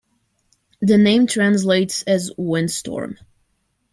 The 0.81 0.97
name 0.97 1.27
translates 1.27 2.01
as 2.01 2.31
"windstorm". 2.35 3.19